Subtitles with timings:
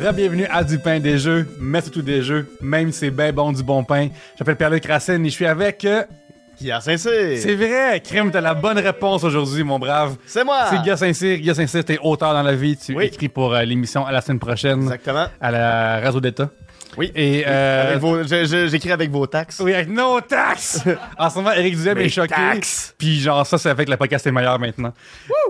[0.00, 3.52] Bienvenue à Du pain des jeux, mais surtout des jeux, même si c'est bien bon
[3.52, 4.08] du bon pain.
[4.38, 5.84] J'appelle Pierre-Luc Racine et je suis avec.
[5.84, 6.02] euh,
[6.60, 7.38] Guy Saint-Cyr.
[7.38, 10.16] C'est vrai, Crime, t'as la bonne réponse aujourd'hui, mon brave.
[10.26, 10.66] C'est moi.
[10.70, 11.38] C'est Guy Saint-Cyr.
[11.38, 12.76] Guy Saint-Cyr, t'es auteur dans la vie.
[12.76, 13.04] Tu Oui.
[13.06, 15.26] écris pour euh, l'émission à la semaine prochaine Exactement.
[15.40, 16.50] à la Radio d'État.
[16.96, 17.12] Oui.
[17.14, 19.60] Et euh, Avec vos- je- je- J'écris avec vos taxes.
[19.64, 20.82] oui, avec nos taxes.
[21.18, 22.34] en ce moment, Eric Duhem Mes est choqué.
[22.34, 22.94] taxes.
[22.98, 24.92] Puis genre ça, ça fait que le podcast est meilleur maintenant.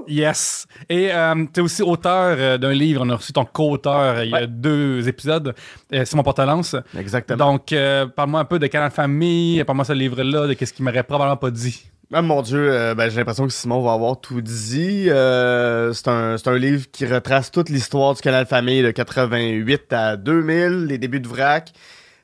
[0.08, 0.66] Yes.
[0.88, 3.02] Et euh, t'es aussi auteur euh, d'un livre.
[3.04, 5.54] On a reçu ton co-auteur euh, il y a deux épisodes.
[5.92, 6.76] Euh, Simon Portalance.
[6.98, 7.52] Exactement.
[7.52, 10.84] Donc, euh, parle-moi un peu de Canal Famille, parle-moi de ce livre-là, de qu'est-ce qu'il
[10.84, 11.84] m'aurait probablement pas dit.
[12.12, 15.06] Ah, mon Dieu, euh, ben, j'ai l'impression que Simon va avoir tout dit.
[15.08, 19.92] Euh, c'est un, c'est un livre qui retrace toute l'histoire du Canal Famille de 88
[19.92, 21.72] à 2000, les débuts de VRAC.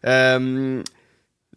[0.05, 0.83] Euh,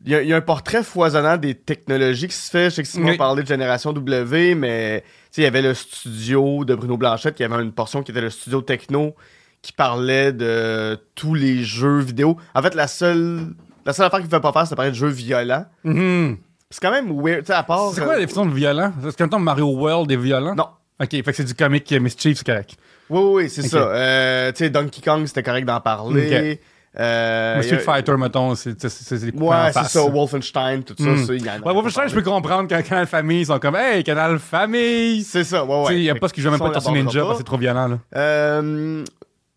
[0.05, 2.69] Il y, a- il y a un portrait foisonnant des technologies qui se fait.
[2.69, 3.17] Je sais que Simon Oui.
[3.17, 5.03] parlait de Génération W, mais
[5.35, 8.29] il y avait le studio de Bruno Blanchette, qui avait une portion qui était le
[8.29, 9.13] studio techno,
[9.61, 12.37] qui parlait de tous les jeux vidéo.
[12.55, 13.47] En fait, la seule,
[13.85, 15.65] la seule affaire qu'il ne pouvait pas faire, c'était parler de jeux violents.
[15.83, 16.37] Mhm.
[16.71, 17.89] C'est quand même weird, tu sais, à part...
[17.95, 18.93] C'est quoi la euh, définition de violent?
[19.05, 20.53] Est-ce que temps Mario World est violent?
[20.53, 20.67] Non.
[21.01, 22.75] Ok, fait que c'est du comic euh, Mischief, c'est correct.
[23.09, 23.77] Oui, oui, c'est ça.
[23.77, 26.59] Euh, tu sais, Donkey Kong, c'était correct d'en parler.
[26.99, 30.01] Euh, Mais Street a- Fighter, mettons, c'est des Ouais, c'est ça.
[30.03, 31.03] Wolfenstein, tout ça.
[31.09, 31.25] Hmm.
[31.25, 33.57] ça il y en a Ouais, Wolfenstein, je peux comprendre quand Canal Famille, ils sont
[33.59, 35.23] comme Hey, Canal Famille!
[35.23, 35.99] C'est ça, ouais, Tu sais, ouais.
[36.01, 37.57] il y a pas ce qui joue même pas de Ninja parce que c'est trop
[37.57, 37.97] violent, là.
[38.15, 39.03] Euh,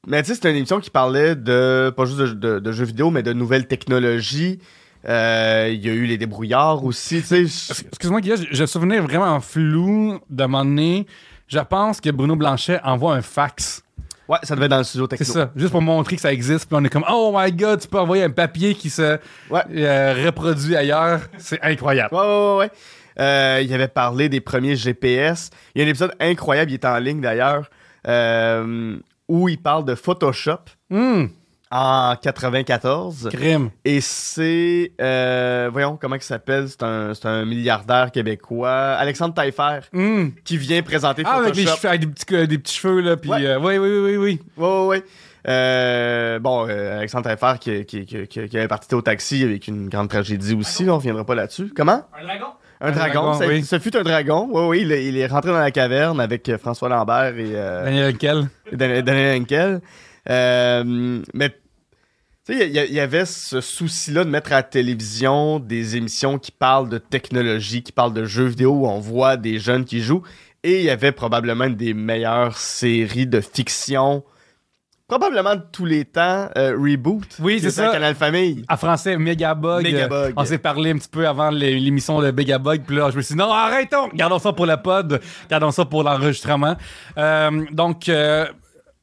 [0.06, 2.84] mais tu sais, c'était une émission qui parlait de, pas juste de, de- de jeux
[2.86, 4.58] vidéo, mais de nouvelles technologies.
[5.08, 7.18] Euh, Il y a eu les débrouillards aussi.
[7.18, 11.06] Excuse-moi, Guillaume, j'ai un souvenir vraiment flou de moment donné.
[11.48, 13.82] Je pense que Bruno Blanchet envoie un fax.
[14.28, 15.34] Ouais, ça devait être dans le studio C'est techno.
[15.34, 16.66] ça, juste pour montrer que ça existe.
[16.66, 19.18] Puis on est comme, oh my god, tu peux envoyer un papier qui se
[19.50, 19.60] Ouais.
[19.74, 21.20] euh, reproduit ailleurs.
[21.38, 22.14] C'est incroyable.
[22.14, 22.70] Ouais, ouais, ouais.
[23.20, 25.50] Euh, il avait parlé des premiers GPS.
[25.74, 27.68] Il y a un épisode incroyable, il est en ligne d'ailleurs,
[28.08, 28.96] euh,
[29.28, 30.60] où il parle de Photoshop
[30.90, 31.28] Hum,
[31.72, 33.30] en 94.
[33.32, 33.70] crime.
[33.84, 34.92] Et c'est.
[35.00, 40.32] euh, voyons, comment il s'appelle C'est un, c'est un milliardaire québécois, Alexandre Taillefer, Hum.
[40.44, 43.16] qui vient présenter Ah, avec, les cheveux, avec des, petits, euh, des petits cheveux, là.
[43.16, 43.46] Puis, Ouais.
[43.46, 44.64] euh, oui, oui, oui, oui, oui.
[44.88, 45.02] Ouais.
[45.48, 49.66] Euh, bon, euh, Alexandre Taillefer qui, qui, qui, qui, qui avait parti au taxi avec
[49.66, 51.72] une grande tragédie aussi, là, on reviendra pas là-dessus.
[51.74, 52.02] Comment?
[52.16, 52.46] Un dragon?
[52.80, 53.64] Un, Un dragon, dragon, ça- oui.
[53.64, 54.48] ce fut un dragon.
[54.52, 57.84] Oui, oui, il, est- il est rentré dans la caverne avec François Lambert et euh,
[57.84, 58.48] Daniel Henkel.
[58.72, 59.80] Dan- Daniel Henkel.
[60.30, 61.50] Euh, mais
[62.44, 66.50] tu sais, il y, avait ce souci-là de mettre à la télévision des émissions qui
[66.50, 70.22] parlent de technologie, qui parlent de jeux vidéo où on voit des jeunes qui jouent.
[70.64, 74.24] Et il y avait probablement une des meilleures séries de fiction,
[75.06, 77.26] probablement de tous les temps, euh, Reboot.
[77.38, 77.90] Oui, c'est ça.
[77.90, 78.64] Canal Famille.
[78.68, 79.82] En français, Megabug.
[79.82, 80.32] Megabug.
[80.36, 82.82] On s'est parlé un petit peu avant l'é- l'émission de Megabug.
[82.84, 84.08] Puis là, je me suis dit, non, arrêtons.
[84.14, 85.20] Gardons ça pour la pod.
[85.50, 86.76] Gardons ça pour l'enregistrement.
[87.18, 88.46] Euh, donc, euh,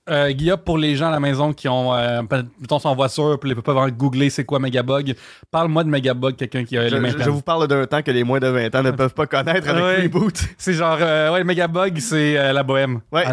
[0.10, 2.22] euh, Guillaume, pour les gens à la maison qui ont, euh,
[2.60, 5.16] mettons, sont en voiture, puis ils peuvent pas googler c'est quoi Megabug,
[5.52, 8.10] parle-moi de Megabug, quelqu'un qui a Je, les mains je- vous parle d'un temps que
[8.12, 10.04] les moins de 20 ans ne peuvent pas connaître avec Ouais.
[10.04, 10.34] Reboot.
[10.58, 13.02] C'est genre, euh, ouais, Megabug, c'est euh, la bohème.
[13.12, 13.26] Ouais,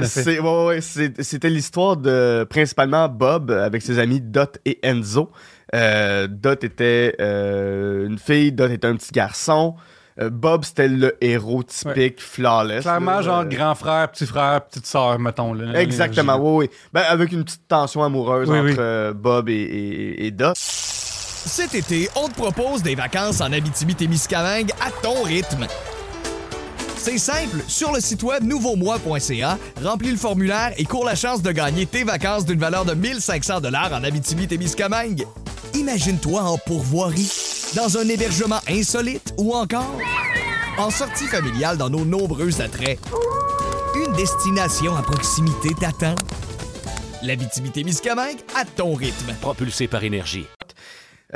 [0.81, 5.31] c'était l'histoire de principalement Bob avec ses amis Dot et Enzo.
[5.73, 9.75] Dot était une fille, Dot était un petit garçon.
[10.19, 12.83] Euh, Bob, c'était le héros typique, flawless.
[12.83, 13.23] Clairement, là.
[13.23, 15.53] genre Euh, grand frère, petit frère, petite sœur, mettons.
[15.53, 15.79] Là.
[15.81, 16.77] Exactement, oui, oui.
[16.93, 18.75] Ben, avec une petite tension amoureuse Oui, entre oui.
[18.79, 20.55] euh, Bob et, et- et Dot.
[20.57, 25.67] Cet été, on te propose des vacances en Abitibi-Témiscamingue à ton rythme.
[27.07, 31.53] C'est simple, sur le site web nouveaumois.ca, remplis le formulaire et cours la chance de
[31.53, 35.25] gagner tes vacances d'une valeur de 1500 dollars en Abitibi-Témiscamingue.
[35.75, 37.31] Imagine-toi en pourvoirie,
[37.77, 39.97] dans un hébergement insolite ou encore
[40.79, 42.99] en sortie familiale dans nos nombreux attraits.
[43.95, 46.17] Une destination à proximité t'attend.
[47.23, 49.33] L'Abitibi-Témiscamingue à ton rythme.
[49.41, 50.49] propulsé par énergie.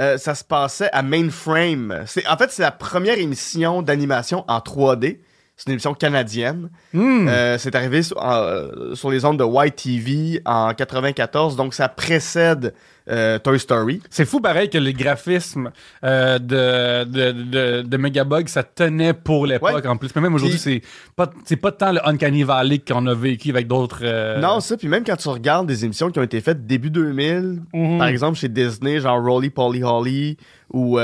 [0.00, 2.06] Euh, ça se passait à Mainframe.
[2.28, 5.18] En fait, c'est la première émission d'animation en 3D.
[5.60, 6.70] C'est une émission canadienne.
[6.94, 7.28] Hmm.
[7.28, 12.72] Euh, c'est arrivé sur, euh, sur les ondes de YTV en 94, donc ça précède
[13.10, 14.00] euh, Toy Story.
[14.08, 15.70] C'est fou pareil que les graphismes
[16.02, 19.86] de, de, de, de Megabug, ça tenait pour l'époque Ouais.
[19.86, 20.08] en plus.
[20.16, 20.80] Mais même aujourd'hui, c'est
[21.14, 24.02] pas, c'est pas tant le Uncanny Valley qu'on a vécu avec d'autres.
[24.40, 27.60] Non, ça, puis même quand tu regardes des émissions qui ont été faites début 2000,
[27.74, 27.98] Mhm.
[27.98, 30.38] par exemple chez Disney, genre Rolly Polly Holly
[30.72, 30.98] ou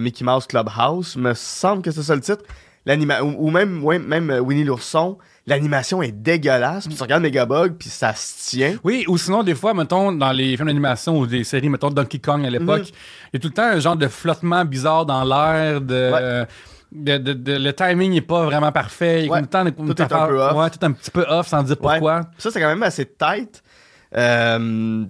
[0.00, 2.42] Mickey Mouse Clubhouse, me semble que c'est ça le titre.
[2.86, 5.16] Ou, ou même, ouais, même euh, Winnie l'ourson,
[5.46, 6.86] l'animation est dégueulasse.
[6.86, 8.76] Puis tu regardes Megabug, puis ça se tient.
[8.84, 12.18] Oui, ou sinon, des fois, mettons, dans les films d'animation ou des séries, mettons Donkey
[12.18, 12.86] Kong à l'époque, Mhm.
[13.32, 16.12] il y a tout le temps un genre de flottement bizarre dans l'air, de.
[16.12, 16.46] Ouais.
[16.96, 19.26] de- de- de- le timing n'est pas vraiment parfait.
[19.28, 19.42] Ouais.
[19.46, 20.54] temps Tout est un peu off.
[20.56, 21.94] Ouais, tout un petit peu off sans dire Ouais.
[21.94, 22.20] pourquoi.
[22.38, 23.64] Ça, c'est quand même assez tight.
[24.16, 25.04] Euh,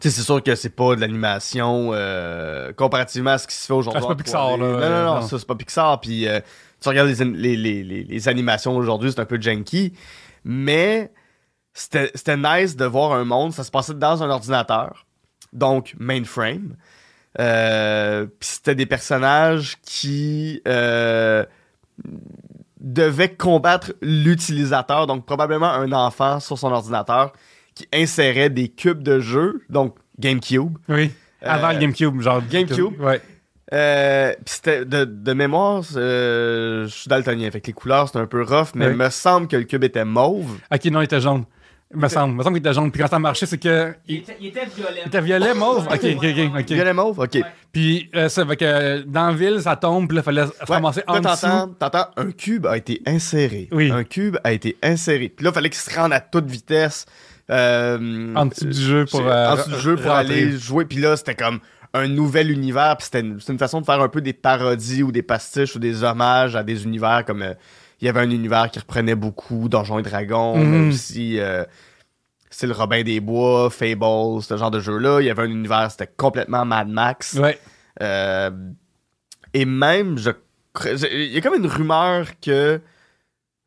[0.00, 3.66] tu sais, c'est sûr que c'est pas de l'animation euh, comparativement à ce qui se
[3.66, 4.00] fait aujourd'hui.
[4.02, 4.60] Ah, c'est pas Pixar, 3D.
[4.60, 4.66] là.
[4.66, 5.22] Non, non, non, Non.
[5.22, 6.00] ça, c'est pas Pixar.
[6.00, 6.40] Puis euh,
[6.80, 9.92] tu regardes les, les, les, animations aujourd'hui, c'est un peu janky.
[10.44, 11.12] Mais
[11.72, 13.52] c'était c'était nice de voir un monde.
[13.52, 15.06] Ça se passait dans un ordinateur.
[15.52, 16.76] Donc, mainframe.
[17.38, 21.44] Euh, Puis c'était des personnages qui euh,
[22.80, 27.32] devaient combattre l'utilisateur, donc probablement un enfant sur son ordinateur
[27.74, 30.78] qui insérait des cubes de jeu, donc GameCube.
[30.88, 31.10] Oui.
[31.42, 32.42] Avant Euh, le GameCube, genre.
[32.48, 32.98] GameCube.
[33.00, 33.20] Ouais.
[33.72, 38.20] Euh, Puis c'était de, de mémoire, euh, je suis daltonien, fait que les couleurs c'était
[38.20, 38.92] un peu rough, mais Oui.
[38.92, 40.58] il me semble que le cube était mauve.
[40.72, 41.44] Ok, non, il était jaune.
[41.94, 42.32] Il me semble.
[42.34, 42.90] Il me semble qu'il était jaune.
[42.90, 43.94] Puis quand ça marchait, c'est que.
[44.08, 45.00] Il Il, était, il était violet.
[45.04, 45.86] il était violet, mauve?
[45.86, 46.26] Ok, ok,
[46.58, 46.70] ok.
[46.72, 47.38] Violet mauve, ok.
[47.72, 50.50] Puis euh, ça fait que dans la ville, ça tombe, puis là, il fallait se
[50.50, 51.74] Ouais, ramasser en là, dessous.
[51.78, 53.68] t'entends, un cube a été inséré.
[53.70, 53.90] Oui.
[53.92, 55.28] Un cube a été inséré.
[55.28, 57.06] Puis là, il fallait qu'il se rende à toute vitesse.
[57.50, 59.20] euh, En dessous du jeu pour.
[59.26, 60.18] Euh, en dessous du jeu pour rentrer.
[60.18, 60.84] aller jouer.
[60.86, 61.60] Puis là, c'était comme
[61.94, 62.96] un nouvel univers.
[62.96, 65.78] Puis c'était une, une façon de faire un peu des parodies ou des pastiches ou
[65.78, 67.42] des hommages à des univers comme.
[67.42, 67.54] euh,
[68.02, 70.68] il y avait un univers qui reprenait beaucoup Donjons et Dragons, Mhm.
[70.70, 71.40] mais aussi.
[71.40, 71.64] euh,
[72.50, 75.20] c'est le Robin des Bois, Fable, ce genre de jeu-là.
[75.20, 77.34] Il y avait un univers, c'était complètement Mad Max.
[77.34, 77.58] Ouais.
[78.02, 78.50] Euh,
[79.54, 80.30] et même, je-
[81.10, 82.80] il y a comme une rumeur que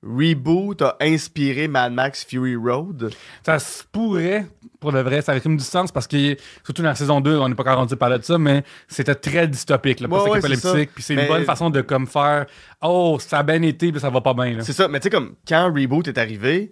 [0.02, 3.12] Reboot a inspiré Mad Max Fury Road?
[3.46, 4.46] Ça se pourrait,
[4.80, 7.38] pour le vrai, ça aurait comme du sens parce que, surtout dans la saison 2,
[7.38, 10.42] on n'est pas encore rendu parler de ça, mais c'était très dystopique, là, Ouais, ouais,
[10.42, 10.94] c'est post-apocalyptique.
[10.94, 12.46] Puis c'est une Mais- bonne façon de comme faire
[12.82, 14.58] Oh, ça a bien été, puis ça va pas bien.
[14.62, 16.72] C'est ça, mais tu sais, comme quand Reboot est arrivé,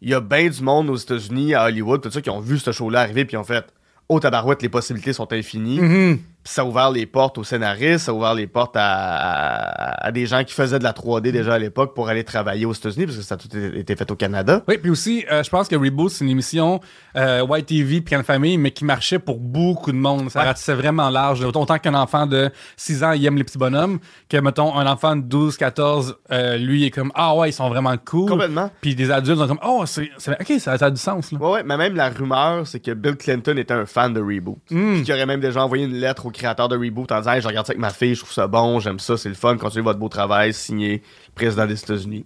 [0.00, 2.58] il y a bien du monde aux États-Unis, à Hollywood, tout ça, qui ont vu
[2.58, 3.64] ce show-là arriver, puis ont fait
[4.08, 5.80] Oh tabarouette, les possibilités sont infinies.
[5.80, 6.18] Mhm.
[6.48, 10.06] Puis ça a ouvert les portes aux scénaristes, ça a ouvert les portes à, à-
[10.06, 12.72] à des gens qui faisaient de la 3D déjà à l'époque pour aller travailler aux
[12.72, 14.62] États-Unis, parce que ça a tout été fait au Canada.
[14.66, 16.80] Oui, puis aussi, euh, je pense que Reboot, c'est une émission
[17.16, 20.30] euh, White TV puis Canal Famille, mais qui marchait pour beaucoup de monde.
[20.30, 20.46] Ça Ouais.
[20.46, 21.44] ratissait vraiment large.
[21.44, 23.98] Autant autant qu'un enfant de 6 ans, il aime les petits bonhommes,
[24.30, 27.52] que, mettons, un enfant de 12, 14, euh, lui, il est comme Ah ouais, ils
[27.52, 28.30] sont vraiment cool.
[28.30, 28.70] Complètement.
[28.80, 31.30] Puis des adultes sont comme Oh, c'est, c'est- ok, ça, ça a du sens.
[31.30, 31.38] Là.
[31.40, 34.56] Ouais, ouais, mais même la rumeur, c'est que Bill Clinton était un fan de Reboot.
[34.70, 34.94] Mm.
[34.94, 37.42] Puis qu'il aurait même déjà envoyé une lettre au créateur de Reboot en disant Hey,
[37.42, 39.56] Je regarde ça avec ma fille, je trouve ça bon, j'aime ça, c'est le fun,
[39.56, 41.02] continuez votre beau travail, signé
[41.34, 42.24] président des États-Unis.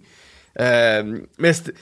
[0.59, 1.73] Euh, mais c'était.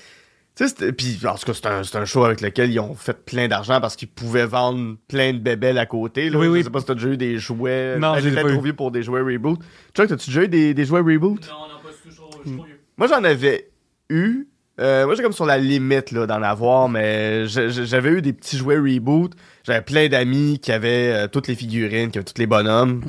[0.56, 3.14] Tu puis en tout cas, c'est un, c'est un show avec lequel ils ont fait
[3.26, 6.30] plein d'argent parce qu'ils pouvaient vendre plein de bébelles à côté.
[6.30, 6.38] Là.
[6.38, 6.64] Oui, je oui.
[6.64, 7.98] sais pas si t'as déjà eu des jouets.
[7.98, 8.62] Non, j'ai pas eu.
[8.62, 9.60] vieux pour des jouets Reboot.
[9.96, 11.48] Chuck, t'as-tu déjà eu des, des jouets Reboot?
[11.50, 12.24] Non, non, pas du tout.
[12.46, 12.58] Je je.
[12.98, 13.72] Moi, j'en avais
[14.10, 14.48] eu.
[14.80, 18.58] Euh, moi, j'étais comme sur la limite là, d'en avoir, mais j'avais eu des petits
[18.58, 19.34] jouets reboot.
[19.64, 23.04] J'avais plein d'amis qui avaient euh, toutes les figurines, qui avaient tous les bonhommes.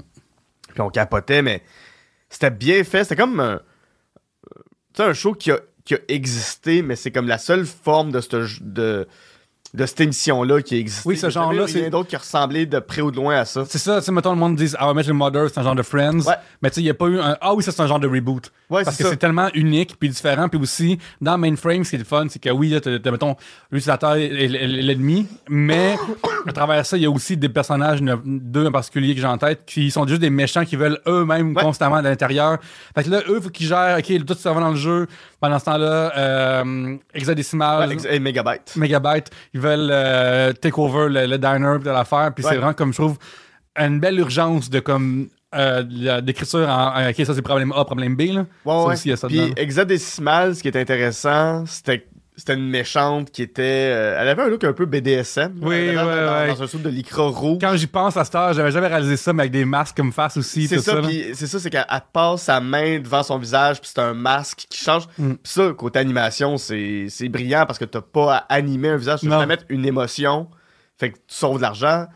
[0.69, 1.63] Puis on capotait, mais
[2.29, 3.05] c'était bien fait.
[3.05, 3.60] C'était comme un,
[4.98, 5.58] un show qui a,
[6.08, 9.06] existé, mais c'est comme la seule forme de j- de,
[9.74, 11.06] de cette émission-là qui existe.
[11.06, 11.88] Oui, ce genre-là, c'est.
[11.88, 13.64] d'autres qui ressemblait de près ou de loin à ça.
[13.67, 15.74] C'est ça, tu sais, mettons, le monde dit Ah, Met Your Mother, c'est un genre
[15.74, 16.20] de Friends.
[16.20, 16.34] Ouais.
[16.60, 18.00] Mais tu sais, il n'y a pas eu un Ah oui, ça, c'est un genre
[18.00, 18.52] de reboot.
[18.69, 20.48] Ouais, Parce que c'est tellement unique puis différent.
[20.48, 23.34] Puis aussi, dans Mainframe, ce qui est le fun, c'est que oui, là, t'as, mettons,
[23.70, 25.96] l'utilisateur et l'ennemi, mais
[26.46, 29.38] à travers ça, il y a aussi des personnages, deux en particulier que j'ai en
[29.38, 31.62] tête, qui sont juste des méchants qui veulent eux-mêmes Ouais.
[31.62, 32.58] constamment à l'intérieur.
[32.94, 35.06] Fait que là, eux, faut qu'ils gèrent, OK, tout ça va dans le jeu.
[35.43, 37.89] Pendant ce temps-là, euh, hexadécimal.
[37.89, 38.77] Ouais, ex- et Megabyte.
[38.77, 42.31] Megabyte, ils veulent euh, take over le, le diner de l'affaire.
[42.34, 42.51] Puis Ouais.
[42.53, 43.19] c'est vraiment comme je trouve
[43.77, 48.20] une belle urgence de comme euh, d'écriture en, ok ça c'est problème A, problème B
[48.32, 48.41] là.
[48.41, 48.93] Ouais, Ça ouais.
[48.94, 49.53] aussi, il y a ça Puis.
[49.56, 53.62] Hexadécimal, ce qui est intéressant, c'était c'était une méchante qui était.
[53.62, 55.60] euh, elle avait un look un peu BDSM.
[55.60, 55.67] là.
[55.69, 55.94] Oui, avait ouais,
[56.27, 56.48] dans, ouais.
[56.48, 57.58] dans un soupe de lycra rouge.
[57.60, 60.12] Quand j'y pense à cette heure, j'avais jamais réalisé ça, mais avec des masques comme
[60.12, 61.08] face aussi, C'est ça, là.
[61.34, 64.65] c'est ça, c'est qu'elle elle passe sa main devant son visage, puis c'est un masque
[64.69, 65.05] qui change.
[65.19, 65.32] Mm.
[65.34, 69.32] Puis ça, côté animation, c'est brillant parce que t'as pas à animer un visage, tu
[69.32, 70.48] à mettre une émotion,
[70.98, 72.06] fait que tu sauves de l'argent.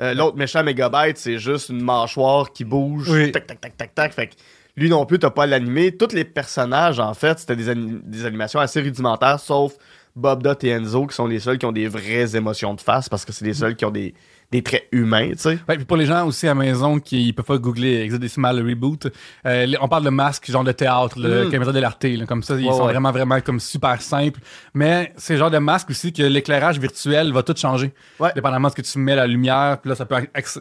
[0.00, 3.32] Euh, L'autre méchant Megabyte, c'est juste une mâchoire qui bouge, Oui.
[3.32, 4.12] tac, tac, tac, tac, tac.
[4.12, 4.34] Fait que
[4.76, 5.96] Lui non plus, t'as pas l'animé.
[5.96, 9.72] Tous les personnages, en fait, c'était des, ani- des animations assez rudimentaires, sauf
[10.14, 13.08] Bob Dot et Enzo, qui sont les seuls qui ont des vraies émotions de face,
[13.08, 14.14] parce que c'est les seuls qui ont des,
[14.50, 15.58] des traits humains, tu sais.
[15.68, 19.08] Ouais, puis pour les gens aussi à la maison qui peuvent pas googler Hexadecimal Reboot,
[19.46, 21.50] euh, on parle de masque genre de théâtre, le Mm.
[21.50, 22.92] caméra de l'arté, comme ça, ils Ouais, sont ouais.
[22.92, 24.40] vraiment vraiment comme super simples.
[24.72, 28.30] Mais c'est le genre de masque aussi que l'éclairage virtuel va tout changer, Ouais.
[28.34, 30.16] dépendamment de ce que tu mets la lumière, puis là ça peut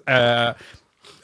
[0.09, 0.51] euh,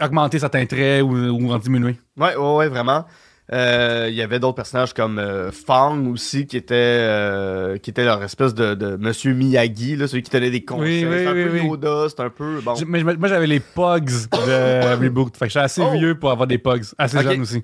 [0.01, 1.97] augmenter certains traits ou, ou en diminuer.
[2.17, 3.05] Ouais, ouais, ouais, vraiment.
[3.53, 8.05] Euh, Il y avait d'autres personnages comme euh, Fang aussi, qui était, euh, qui était
[8.05, 11.05] leur espèce de, de Monsieur Miyagi, là, celui qui tenait des conseils.
[11.05, 11.65] Oui, oui, c'est un oui, peu.
[11.65, 12.61] Yoda, c'est un peu.
[12.63, 12.75] Bon.
[12.87, 15.91] Mais moi j'avais les Pogs de Reboot, fait que je suis assez Oh.
[15.91, 17.61] vieux pour avoir des Pogs, assez jeune aussi.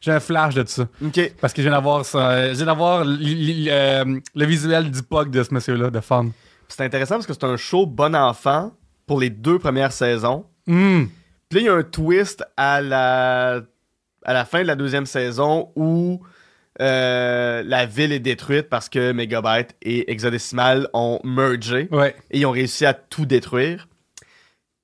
[0.00, 0.86] J'ai un flash de ça.
[1.04, 1.32] Ok.
[1.40, 2.48] Parce que je viens d'avoir ça.
[2.50, 6.30] Je viens d'avoir l- l- le visuel du POG de ce monsieur-là, de fan.
[6.68, 8.72] C'est intéressant parce que c'est un show bon enfant
[9.06, 10.44] pour les deux premières saisons.
[10.68, 11.08] Hum.
[11.48, 13.60] Puis là, il y a un twist à la,
[14.24, 16.20] à la fin de la deuxième saison où
[16.80, 22.14] euh, la ville est détruite parce que Megabyte et Hexadecimal ont mergé Ouais.
[22.30, 23.88] et ils ont réussi à tout détruire.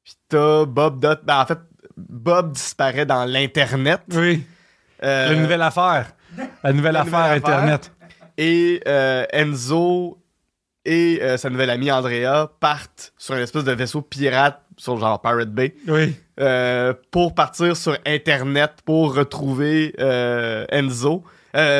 [0.04, 1.20] Puis t'as Bob Dot.
[1.24, 1.58] Ben, en fait,
[1.96, 4.00] Bob disparaît dans l'Internet.
[4.12, 4.44] Oui.
[5.02, 6.12] Euh, La nouvelle affaire.
[6.62, 7.58] La nouvelle la affaire nouvelle affaire.
[7.58, 7.92] Internet.
[8.38, 10.18] Et euh, Enzo
[10.84, 15.20] et euh, sa nouvelle amie Andrea partent sur un espèce de vaisseau pirate sur genre
[15.20, 15.74] Pirate Bay.
[15.86, 16.14] Oui.
[16.40, 21.22] euh, pour partir sur Internet pour retrouver euh, Enzo.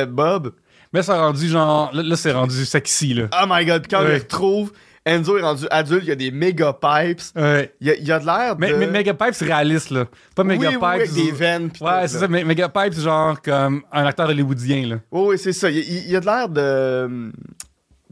[0.09, 0.53] Bob?
[0.93, 1.91] Mais c'est rendu genre.
[1.95, 3.29] Là, là, c'est rendu sexy, là.
[3.43, 4.11] Oh my god, puis quand on Ouais.
[4.17, 4.73] le retrouve,
[5.07, 7.23] Enzo est rendu adulte, il y a des méga pipes.
[7.35, 7.73] Ouais.
[7.81, 8.61] Il y a, il y a de l'air de.
[8.61, 10.05] Mais, mais Megapipe, c'est réaliste, là.
[10.37, 10.81] Pas oui, oui, Megapipe.
[10.83, 11.71] oui, avec des veines.
[11.71, 12.29] pis Ouais, c'est ça.
[12.29, 14.97] mais Megapipe, c'est genre comme un acteur hollywoodien, là.
[15.11, 15.69] Oui, oui, c'est ça.
[15.69, 17.33] A- il y a de l'air de,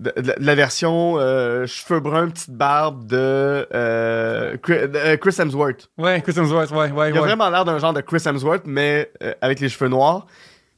[0.01, 5.17] de, de- de la version euh, cheveux bruns, petite barbe de, euh, Chris, de, euh,
[5.17, 5.89] Chris Hemsworth.
[5.99, 7.27] Ouais, Chris Hemsworth, ouais, ouais, Il a ouais.
[7.29, 10.27] vraiment l'air d'un genre de Chris Hemsworth, mais euh, avec les cheveux noirs.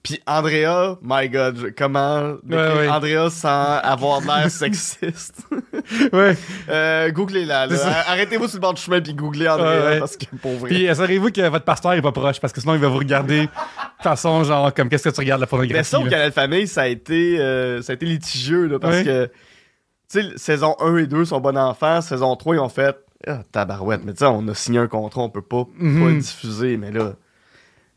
[0.02, 2.88] Puis Andrea, my god, comment ouais.
[2.88, 5.46] Andrea sans avoir l'air sexiste?
[6.12, 6.36] ouais.
[6.68, 7.66] euh, googlez-la.
[7.66, 8.04] là.
[8.08, 9.98] Arrêtez-vous sur le bord du chemin puis googlez Andrea Ouais, ouais.
[9.98, 10.70] parce que pour vrai.
[10.70, 13.42] Puis, assurez-vous que votre pasteur est pas proche, parce que sinon, il va vous regarder
[13.46, 15.88] de façon, genre, comme qu'est-ce que tu regardes la Mais pornographie.
[15.90, 16.04] ça, au.
[16.04, 19.04] Canal Famille, ça a été, euh, ça a été litigieux, là, parce Ouais.
[19.04, 19.30] que,
[20.10, 22.96] tu sais, saison 1 et 2 sont bon enfants, saison 3, ils ont fait,
[23.26, 26.18] ah, tabarouette, mais tu sais, on a signé un contrat, on peut pas, pas le
[26.18, 27.12] diffuser, mais là,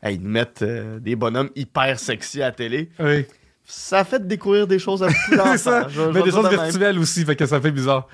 [0.02, 2.90] hey, ils nous mettent euh, des bonhommes hyper sexy à la télé.
[3.00, 3.26] Oui.
[3.66, 5.88] Ça a fait découvrir des choses à c'est ça.
[5.88, 8.06] je- mais des choses virtuelles aussi, fait que ça fait bizarre.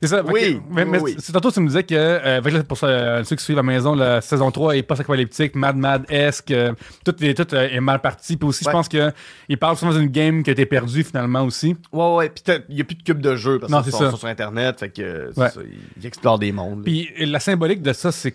[0.00, 0.22] C'est ça.
[0.24, 1.16] Oui, que- mais, oui, mais oui.
[1.32, 3.96] tantôt, tu me disais que, euh, que pour euh, ceux qui suivent à la maison,
[3.96, 6.72] la saison 3 est post-apocalyptique, Mad Mad-esque, euh,
[7.04, 8.36] tout, est, tout euh, est mal parti.
[8.36, 8.70] Puis aussi, Ouais.
[8.70, 11.74] je pense qu'il parle souvent d'une game qui a été perdue finalement aussi.
[11.92, 14.04] Ouais, ouais, pis il y a plus de cube de jeu parce qu'ils c'est sont,
[14.04, 14.10] ça.
[14.12, 15.48] sont sur Internet, fait que, c'est Ouais.
[15.50, 15.60] ça,
[15.98, 16.84] ils, explorent des mondes.
[16.84, 18.34] Puis la symbolique de ça, c'est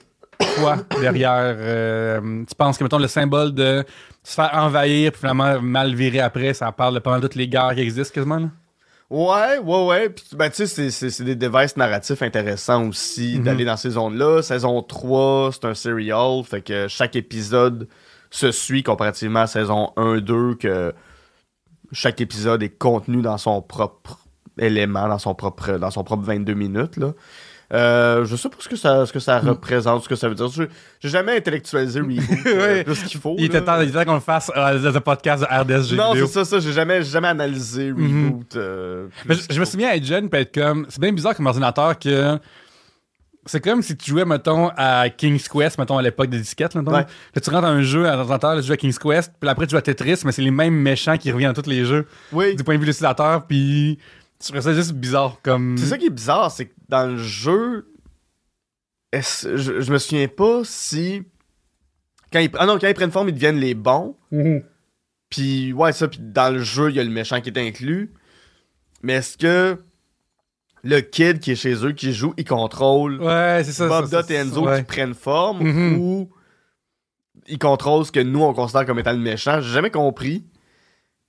[0.60, 3.84] quoi derrière euh, Tu penses que, mettons, le symbole de
[4.24, 7.74] se faire envahir, puis finalement mal virer après, ça parle de mal toutes les guerres
[7.76, 8.50] qui existent quasiment, là?
[9.10, 10.10] Ouais, ouais, ouais.
[10.10, 13.44] Puis, ben, tu sais, c'est des devices narratifs intéressants aussi Mhm.
[13.44, 14.42] d'aller dans ces zones-là.
[14.42, 16.44] Saison 3, c'est un serial.
[16.44, 17.88] Fait que chaque épisode
[18.32, 20.94] se suit comparativement à saison 1, 2, que
[21.92, 24.18] chaque épisode est contenu dans son propre
[24.58, 27.14] élément, dans son propre, dans son propre 22 minutes, là.
[27.74, 30.36] Euh, je sais pas ce que ça, ce que ça représente, ce que ça veut
[30.36, 30.48] dire.
[31.00, 32.84] J'ai jamais intellectualisé Reboot euh, Ouais.
[32.84, 33.36] plus qu'il faut.
[33.40, 36.46] Il était temps, qu'on le fasse euh, dans un podcast de RDSG Non, c'est ça,
[36.46, 36.60] ça.
[36.60, 38.26] J'ai jamais, jamais analysé Mhm.
[38.28, 38.56] Reboot.
[38.58, 40.86] euh, Mais je, me souviens être jeune puis être comme.
[40.90, 42.38] C'est bien bizarre comme ordinateur que.
[43.46, 46.92] C'est comme si tu jouais, mettons, à King's Quest, mettons, à l'époque des disquettes, mettons.
[46.94, 47.06] Ouais.
[47.36, 49.66] Là, tu rentres dans un jeu à l'ordinateur, tu joues à King's Quest, puis après
[49.68, 52.08] tu joues à Tetris, mais c'est les mêmes méchants qui reviennent dans tous les jeux,
[52.32, 52.56] Oui.
[52.56, 54.00] du point de vue de l'utilisateur, puis
[54.44, 55.78] je trouvais ça juste bizarre, comme...
[55.78, 57.88] C'est ça qui est bizarre, c'est que dans le jeu,
[59.12, 61.24] est-ce- je, je me souviens pas si
[62.32, 64.18] quand ils, ah non, quand ils prennent forme, ils deviennent les bons.
[65.30, 68.12] Puis ouais, ça, puis dans le jeu, il y a le méchant qui est inclus.
[69.04, 69.80] Mais est-ce que
[70.84, 73.88] le kid qui est chez eux, qui joue, il contrôle Ouais, c'est ça.
[73.88, 74.80] Bob Dot et Enzo ouais.
[74.80, 75.98] qui prennent forme Mhm.
[76.00, 76.30] ou
[77.48, 79.62] ils contrôlent ce que nous on considère comme étant le méchant?
[79.62, 80.44] J'ai jamais compris.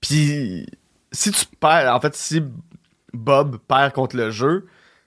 [0.01, 0.65] Puis
[1.11, 2.41] si tu perds, en fait, si
[3.15, 4.65] Bob perd contre le jeu,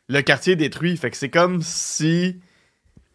[0.09, 0.97] le quartier est détruit.
[0.97, 2.41] Fait que c'est comme si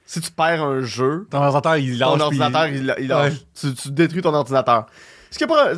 [0.05, 3.33] si tu perds un jeu, Ton ordinateur, il lâche, ton puis- ordinateur, il, il lâche.
[3.33, 3.39] Ouais.
[3.59, 4.85] tu, tu détruis ton ordinateur.
[5.31, 5.73] Est-ce que pas.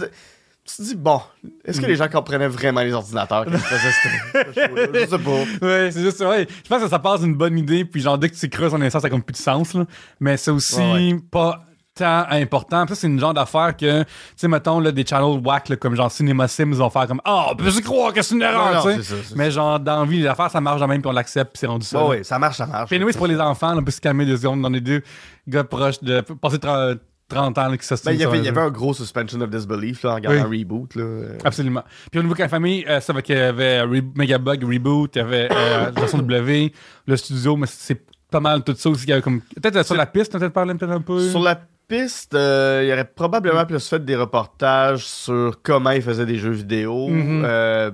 [0.67, 1.21] Tu te dis, bon,
[1.63, 1.81] est-ce Mm.
[1.83, 4.87] que les gens comprenaient vraiment les ordinateurs quand ils faisaient ce- ce show-là?
[4.93, 5.65] Je sais pas.
[5.65, 6.47] Ouais, c'est juste, ouais.
[6.63, 8.81] Je pense que ça passe d'une bonne idée, puis genre, dès que tu creuses en
[8.81, 9.85] instant, ça a comme plus de sens, là.
[10.19, 11.64] Mais c'est aussi Ouais, pas
[11.95, 12.85] tant important.
[12.85, 15.75] Puis ça, c'est une genre d'affaire que, tu sais, mettons, là, des channels whack, là,
[15.77, 18.83] comme genre Cinema Sims, vont faire comme, ah, oh, peux-tu croire que c'est une erreur,
[18.83, 19.15] tu sais?
[19.35, 21.59] Mais genre, dans la vie, les affaires, ça marche de même, puis on l'accepte, puis
[21.61, 22.05] c'est rendu ça.
[22.05, 22.87] Ouais, ça marche, ça marche.
[22.89, 24.63] Puis anyway, c'est pour les enfants, on peut se calmer deux secondes.
[24.65, 25.01] On est deux
[25.47, 26.97] gars proches de passer 30,
[27.29, 28.51] 30 ans là, qui Ben, s'ostinent il y, avait, un il y jeu.
[28.51, 30.95] avait un gros suspension of disbelief là, en regardant un reboot.
[30.95, 31.03] Là.
[31.43, 31.83] Absolument.
[32.11, 35.15] Puis au niveau de la famille, euh, ça va qu'il y avait Re- Megabug, Reboot,
[35.15, 36.73] il y avait euh, W,
[37.07, 39.05] le studio, mais c'est pas mal tout ça aussi.
[39.05, 39.41] Il y avait comme...
[39.41, 41.29] Peut-être euh, sur la piste, peut-être parler un peu?
[41.29, 46.01] Sur la piste, euh, il y aurait probablement plus fait des reportages sur comment ils
[46.01, 47.07] faisaient des jeux vidéo.
[47.09, 47.43] Mhm.
[47.45, 47.91] Euh,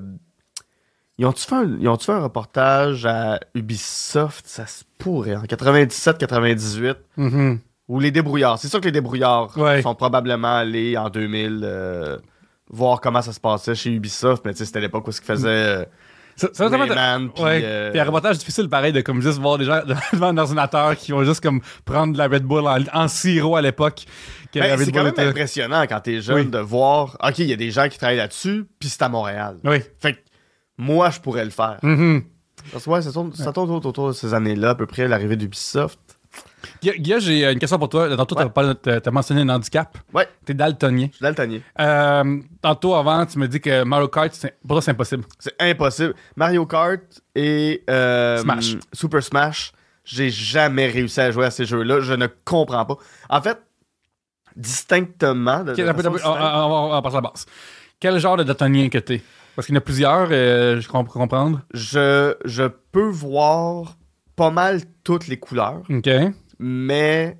[1.18, 1.56] ils ont-tu fait,
[2.06, 4.48] fait un reportage à Ubisoft?
[4.48, 6.96] Ça se pourrait, en 97-98.
[7.18, 7.60] Mhm.
[7.88, 8.58] Ou les débrouillards.
[8.58, 9.82] C'est sûr que les débrouillards Ouais.
[9.82, 12.18] sont probablement allés en 2000 euh,
[12.70, 14.44] voir comment ça se passait chez Ubisoft.
[14.46, 15.86] Mais c'était l'époque où ils faisaient euh,
[16.54, 17.30] ça Rayman.
[17.32, 17.62] Puis, Ouais.
[17.64, 19.82] euh, un reportage difficile, pareil, de comme juste voir des gens
[20.14, 23.56] devant un ordinateur qui vont juste comme prendre de la Red Bull en, en sirop
[23.56, 24.06] à l'époque.
[24.54, 26.46] ben, c'est quand même était- impressionnant quand t'es jeune Oui.
[26.46, 29.58] de voir, OK, il y a des gens qui travaillent là-dessus, puis c'est à Montréal.
[29.64, 29.78] Oui.
[30.00, 30.20] Fait que
[30.78, 31.78] moi, je pourrais le faire.
[31.84, 32.24] Mhm.
[32.72, 35.36] Parce que ouais, ça tourne, ça tourne autour de ces années-là, à peu près, l'arrivée
[35.36, 36.00] d'Ubisoft.
[36.82, 38.16] Guilla, j'ai euh, une question pour toi.
[38.18, 38.74] Tantôt, Ouais.
[38.82, 39.98] t'as t'as mentionné un handicap.
[40.14, 40.28] Ouais.
[40.46, 41.08] T'es daltonien.
[41.12, 41.60] Je suis daltonien.
[41.80, 45.24] Euh, tantôt, avant, tu me dis que Mario Kart, c'est- pour toi, c'est impossible.
[45.38, 46.16] C'est impossible.
[46.36, 47.02] Mario Kart
[47.36, 48.78] et euh, Smash.
[48.94, 49.74] Super Smash,
[50.04, 52.00] j'ai jamais réussi à jouer à ces jeux-là.
[52.02, 52.98] Je ne comprends pas.
[53.30, 53.60] En fait,
[54.56, 55.64] distinctement.
[55.64, 57.46] De, un peu, on, distincte, on- on passer à la base.
[58.00, 59.22] Quel genre de daltonien que t'es?
[59.56, 61.28] Parce qu'il y en a plusieurs, euh, je comprends
[61.74, 63.98] je, je peux voir
[64.42, 66.10] pas mal toutes les couleurs, OK.
[66.58, 67.38] mais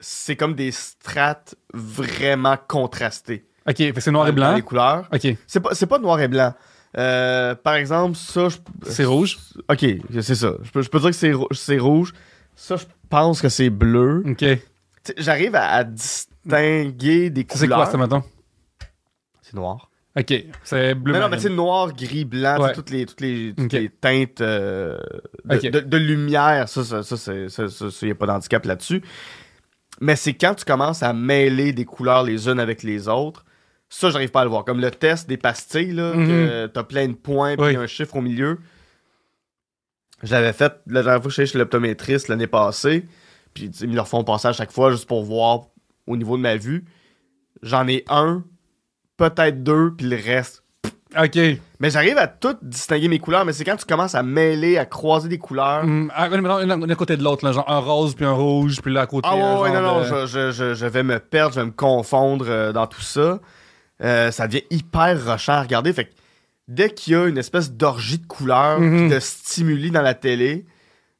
[0.00, 3.46] c'est comme des strates vraiment contrastées.
[3.66, 4.54] OK, fait que c'est noir et dans blanc.
[4.54, 5.08] les couleurs.
[5.14, 5.26] OK.
[5.46, 6.52] C'est pas, c'est pas noir et blanc.
[6.98, 8.58] Euh, par exemple, ça, je-
[8.90, 9.38] C'est rouge?
[9.70, 9.86] Ok,
[10.20, 10.52] c'est ça.
[10.62, 12.12] Je peux, je peux dire que c'est rou- c'est rouge.
[12.54, 14.22] Ça, je pense que c'est bleu.
[14.26, 14.44] OK.
[15.16, 17.90] J'arrive à, à distinguer des Ça, c'est quoi, couleurs.
[17.92, 18.22] ça, mettons?
[19.40, 19.89] C'est noir.
[20.18, 20.34] OK.
[20.64, 21.12] C'est bleu.
[21.14, 22.72] non, non, mais sais, noir, gris, blanc, Ouais.
[22.72, 23.72] toutes les, toutes les, toutes Ok.
[23.72, 24.98] les teintes euh,
[25.44, 25.62] de, Ok.
[25.70, 29.02] de- de lumière, ça, ça, ça, c'est- ça, ça, ça, y a pas d'handicap là-dessus.
[30.00, 33.44] Mais c'est quand tu commences à mêler des couleurs les unes avec les autres,
[33.88, 34.64] ça, j'arrive pas à le voir.
[34.64, 36.26] Comme le test des pastilles, là, Mhm.
[36.26, 37.76] que t'as plein de points, puis Oui.
[37.76, 38.58] un chiffre au milieu.
[40.22, 43.04] Je l'avais fait la dernière fois que chez l'optométriste l'année passée,
[43.54, 45.66] puis ils me le refont passer à chaque fois juste pour voir
[46.06, 46.84] au niveau de ma vue.
[47.62, 48.44] J'en ai un,
[49.28, 50.62] peut-être deux, puis le reste,
[51.18, 51.38] OK.
[51.80, 54.86] mais j'arrive à tout distinguer mes couleurs, mais c'est quand tu commences à mêler, à
[54.86, 55.82] croiser des couleurs.
[55.84, 59.06] Hum, ah, à côté de l'autre, genre un rose puis un rouge, puis là à
[59.06, 59.28] côté.
[59.30, 61.66] Ah ouais, genre non, non, de- je, je- je- je vais me perdre, je vais
[61.66, 63.40] me confondre euh, dans tout ça.
[64.02, 65.92] Euh, ça devient hyper rushant à regarder.
[65.92, 66.10] Fait que
[66.68, 69.08] dès qu'il y a une espèce d'orgie de couleurs Mhm.
[69.08, 70.64] pis de stimuli dans la télé,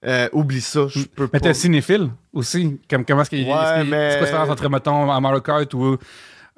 [0.06, 1.48] euh, oublie ça, je peux Mais pas.
[1.48, 2.80] t'es cinéphile aussi.
[2.88, 5.40] Comme, comment est-ce qu'il Ouais, est-ce qu'il- mais- C'est quoi la différence entre, mettons, Mario
[5.42, 5.98] Kart ou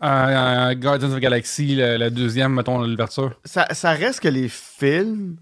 [0.09, 3.33] un Guardians of the Galaxy, le deuxième, mettons, l'ouverture?
[3.45, 5.37] Ça, ça reste que les films,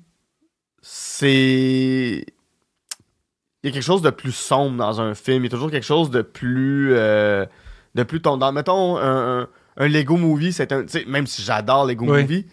[0.82, 2.24] c'est.
[3.62, 5.42] Il y a quelque chose de plus sombre dans un film.
[5.44, 6.94] Il y a toujours quelque chose de plus.
[6.94, 7.44] euh,
[7.94, 8.52] de plus tondant.
[8.52, 10.84] Mettons, un, un, un Lego Movie, c'est un.
[11.06, 12.22] même si j'adore Lego Oui.
[12.22, 12.46] Movie,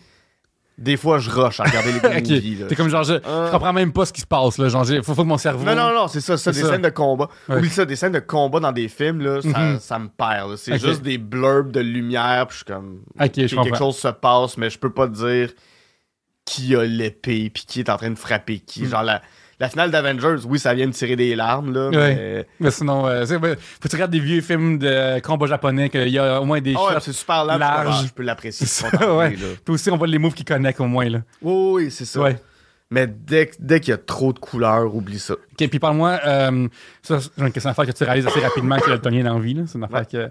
[0.78, 2.30] des fois je rush à regarder Lego Ok.
[2.30, 2.56] Movie.
[2.56, 2.66] là.
[2.70, 3.48] C'est comme genre, je, Euh.
[3.48, 4.70] je comprends même pas ce qui se passe, là.
[4.70, 5.64] Genre, faut, faut que mon cerveau.
[5.66, 6.70] Non, non, non, c'est ça, ça, des ça.
[6.70, 7.28] scènes de combat.
[7.50, 7.58] Ouais.
[7.58, 9.80] Oublie ça, des scènes de combat dans des films, là, ça, Mhm.
[9.80, 10.56] ça me perd.
[10.58, 13.02] C'est juste des blurbs de lumière, puis je suis comme.
[13.20, 15.50] Ok, je quelque chose se passe, mais je peux pas te dire
[16.46, 18.84] qui a l'épée puis qui est en train de frapper qui.
[18.84, 18.90] Mm.
[18.90, 19.22] Genre la,
[19.60, 21.90] la finale d'Avengers, oui, ça vient de tirer des larmes, là.
[21.92, 22.46] Mais...
[22.60, 26.20] Mais sinon, euh, faut que tu regardes des vieux films de combat japonais, qu'il y
[26.20, 27.00] a au moins des ouais, shots.
[27.02, 27.60] c'est super large.
[27.60, 28.08] large.
[28.08, 28.68] Je peux l'apprécier.
[29.08, 29.32] Ouais.
[29.32, 31.20] Puis aussi, on voit les moves qui connectent au moins, là.
[31.42, 32.22] Oui, oui, c'est ça.
[32.22, 32.36] Ouais.
[32.90, 35.34] Mais dès, dès qu'il y a trop de couleurs, oublie ça.
[35.34, 36.68] Ok, puis parle-moi, euh,
[37.02, 39.34] ça, c'est une question à faire que tu réalises assez rapidement que le Tony dans
[39.34, 39.64] la vie, là.
[39.66, 40.30] C'est une affaire que.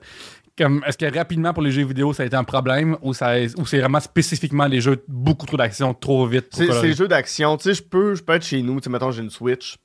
[0.59, 3.35] Comme, est-ce que rapidement pour les jeux vidéo ça a été un problème ou, ça,
[3.59, 6.47] ou c'est vraiment spécifiquement les jeux beaucoup trop d'action, trop vite?
[6.53, 7.57] C'est les jeux d'action.
[7.59, 8.81] Tu sais, je peux, je peux être chez nous.
[8.81, 9.77] Tu sais, mettons, j'ai une Switch.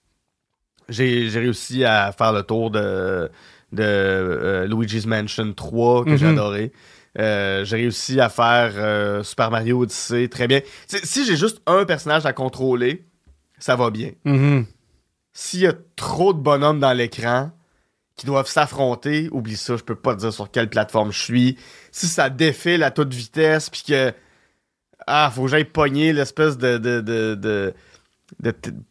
[0.89, 3.29] J'ai réussi à faire le tour de,
[3.71, 6.31] de euh, Luigi's Mansion 3 que j'ai Mhm.
[6.34, 6.71] adoré.
[7.19, 10.62] Euh, j'ai réussi à faire euh, Super Mario Odyssey très bien.
[10.88, 13.03] Si j'ai juste un personnage à contrôler,
[13.60, 14.12] ça va bien.
[14.23, 14.65] Mhm.
[15.34, 17.51] S'il y a trop de bonhommes dans l'écran
[18.21, 21.57] qui doivent s'affronter, oublie ça, je peux pas te dire sur quelle plateforme je suis.
[21.91, 24.13] Si ça défile à toute vitesse, puis que.
[25.07, 26.77] Ah, faut que j'aille pogner l'espèce de.
[26.77, 27.73] de, de, de,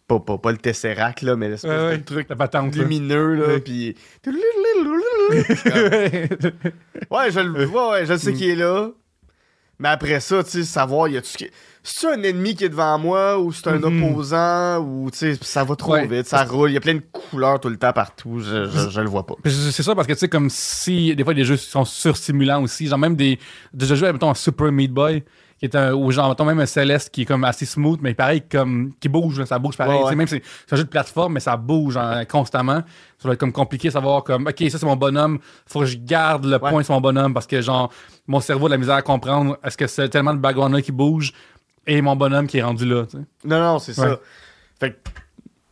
[0.09, 2.75] pas, pas, pas le Tesseract, là, mais l'espèce Ouais, ouais, de truc la patente.
[2.75, 3.61] lumineux, là, Ouais.
[3.61, 3.95] puis.
[7.11, 8.91] Ouais, je le vois, ouais, je sais qu'il est là.
[9.81, 11.51] Mais après ça, tu sais, savoir, y a-tu.
[11.83, 14.03] C'est un ennemi qui est devant moi ou c'est un Mhm.
[14.03, 16.07] opposant ou tu sais, ça va trop Ouais.
[16.07, 18.91] vite, ça roule, il y a plein de couleurs tout le temps partout, je, je,
[18.91, 19.35] je le vois pas.
[19.47, 22.87] C'est ça parce que tu sais, comme si des fois les jeux sont surstimulants aussi,
[22.87, 23.39] genre même des,
[23.73, 25.25] des jeux, mettons un Super Meat Boy,
[25.61, 28.15] qui est un, ou genre, mettons même un Céleste qui est comme assez smooth, mais
[28.15, 29.99] pareil, comme, qui bouge, ça bouge pareil.
[30.01, 30.15] Ouais, ouais.
[30.17, 32.83] Même si c'est un jeu de plateforme, mais ça bouge hein, constamment.
[33.19, 35.87] Ça va être comme compliqué de savoir comme, ok, ça c'est mon bonhomme, faut que
[35.87, 36.71] je garde le Ouais.
[36.71, 37.93] point sur mon bonhomme parce que genre,
[38.27, 40.81] mon cerveau a de la misère à comprendre est-ce que c'est tellement de background là
[40.83, 41.33] qui bouge
[41.87, 43.25] et mon bonhomme qui est rendu là, tu sais.
[43.45, 44.19] Non, non, c'est ça.
[44.79, 45.13] Fait que, tu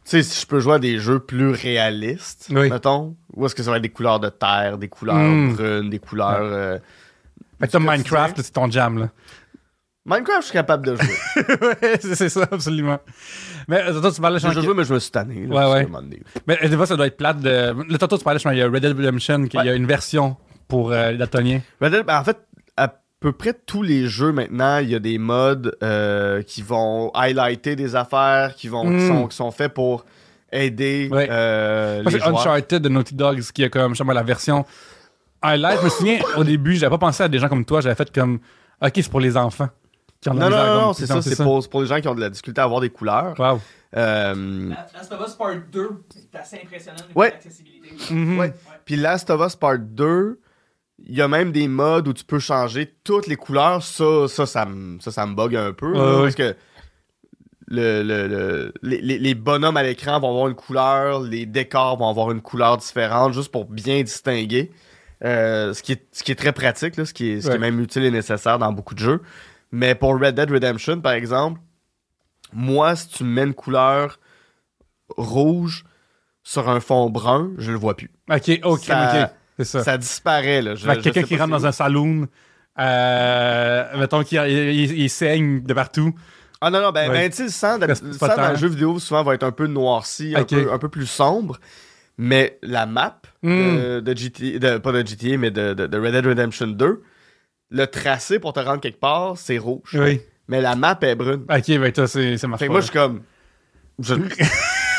[0.05, 2.68] sais, si je peux jouer à des jeux plus réalistes, Oui.
[2.68, 5.55] mettons, ou est-ce que ça va être des couleurs de terre, des couleurs Mm.
[5.55, 6.40] brunes, des couleurs.
[6.42, 6.79] euh,
[7.61, 7.79] Fait que.
[7.79, 9.09] Minecraft, c'est ton jam, là.
[10.08, 11.14] Minecraft, je suis capable de jouer.
[11.82, 12.98] ouais, c'est ça, absolument.
[13.68, 15.46] Mais euh, toi, tu parlais, déjà que- joué, mais je me suis tanné.
[15.46, 15.88] là, Ouais, ouais.
[16.46, 17.74] Mais euh, des fois, ça doit être plate de.
[17.88, 19.86] Le tantôt, tu parlais, je il y a Red Dead Redemption, qu'il y a une
[19.86, 21.60] version pour euh, les daltoniens.
[21.80, 22.38] Red Dead, ben, en fait,
[22.76, 27.10] à peu près tous les jeux maintenant, il y a des modes euh, qui vont
[27.14, 30.04] highlighter des affaires, qui, vont, qui, sont, qui sont faits pour
[30.52, 31.28] aider Ouais.
[31.30, 32.38] euh, Moi, les c'est joueurs.
[32.40, 34.64] Uncharted de Naughty Dogs qui a comme, justement, la version
[35.42, 35.80] highlight.
[35.80, 38.10] Je me souviens, au début, j'avais pas pensé à des gens comme toi, j'avais fait
[38.12, 38.38] comme,
[38.80, 39.68] ok, c'est pour les enfants.
[40.20, 41.22] Qui ont de la Non, non, misère, non, c'est ça.
[41.22, 41.37] C'est
[41.70, 43.35] pour, les gens qui ont de la difficulté à avoir des couleurs.
[43.38, 43.61] Wow.
[43.96, 47.38] Euh, Last of Us Part 2, c'est assez impressionnant au niveau Ouais.
[48.11, 48.38] Mhm.
[48.38, 48.52] Ouais.
[48.85, 50.40] Puis Last of Us Part 2,
[51.07, 53.83] il y a même des modes où tu peux changer toutes les couleurs.
[53.83, 55.92] Ça, ça, ça, me- ça, ça me bug un peu.
[55.92, 56.22] Ouais, là, ouais.
[56.24, 56.57] Parce que
[57.68, 62.31] le, le- le- les, bonhommes à l'écran vont avoir une couleur, les décors vont avoir
[62.31, 64.70] une couleur différente, juste pour bien distinguer.
[65.24, 67.50] Euh, ce, qui est, ce qui est très pratique, là, ce, qui est, ce qui
[67.50, 67.59] est Ouais.
[67.59, 69.20] même utile et nécessaire dans beaucoup de jeux.
[69.72, 71.61] Mais pour Red Dead Redemption, par exemple,
[72.52, 74.18] moi, si tu me mets une couleur
[75.16, 75.85] rouge
[76.42, 78.11] sur un fond brun, je le vois plus.
[78.31, 79.31] Ok, ok, Ça- ok.
[79.59, 79.83] C'est ça.
[79.85, 80.74] Ça disparaît, là.
[81.02, 82.28] Quelqu'un qui rentre dans un saloon,
[82.78, 86.14] euh, mettons qu'il il, il- il saigne de partout.
[86.61, 87.18] Ah non, non, ben, Ouais.
[87.18, 90.33] ben, tu sais, le sang, dans le jeu vidéo, souvent, va être un peu noirci,
[90.37, 91.59] un, peu, un peu plus sombre.
[92.16, 93.57] Mais la map Hmm.
[93.59, 97.02] de, de GTA, de- pas de GTA, mais de Red Dead Redemption 2,
[97.70, 99.90] le tracé pour te rendre quelque part, c'est rouge.
[99.94, 100.20] Oui.
[100.48, 101.44] Mais la map est brune.
[101.50, 103.22] Ok, ben toi, c'est c'est ma Fait que moi, je suis comme.
[103.98, 104.14] Je,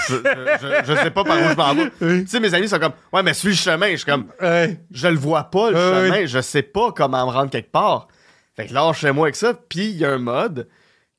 [0.09, 1.91] je, je- je sais pas par où je m'en vais.
[2.01, 2.23] Oui.
[2.25, 3.91] Tu sais, mes amis sont comme, ouais, mais suis le chemin.
[3.91, 4.27] Je suis comme,
[4.91, 6.25] je le vois pas, le chemin.
[6.25, 8.07] Je sais pas comment me rendre quelque part.
[8.55, 9.53] Fait que là, chez moi avec ça.
[9.53, 10.67] Puis il y a un mode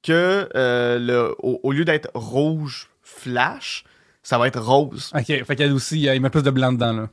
[0.02, 3.84] que euh, le, au, au lieu d'être rouge flash,
[4.22, 5.10] ça va être rose.
[5.14, 6.92] Ok, fait qu'il y a aussi, il y a- il met plus de blanc dedans,
[6.92, 7.08] là.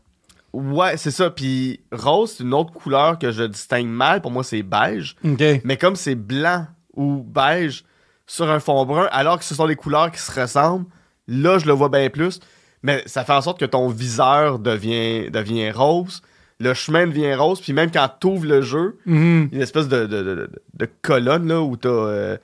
[0.60, 1.30] Ouais, c'est ça.
[1.30, 4.22] Puis rose, c'est une autre couleur que je distingue mal.
[4.22, 5.16] Pour moi, c'est beige.
[5.64, 6.66] Mais comme c'est blanc
[6.96, 7.84] ou beige
[8.26, 10.86] sur un fond brun, alors que ce sont des couleurs qui se ressemblent,
[11.28, 12.40] là, je le vois bien plus.
[12.84, 16.22] Mais ça fait en sorte que ton viseur devient, devient rose,
[16.60, 19.50] le chemin devient rose, puis même quand tu ouvres le jeu, Mhm.
[19.52, 22.38] une espèce de, de, de- de colonne là, où tu as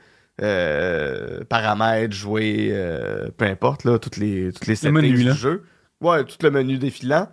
[1.50, 5.34] paramètres, jouer, euh, peu importe, là, toutes les, toutes les settings menu, du là.
[5.34, 5.64] jeu.
[6.02, 7.28] Ouais, tout le menu défilant.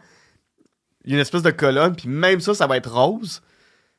[1.04, 3.40] Il y a une espèce de colonne, puis même ça, ça va être rose.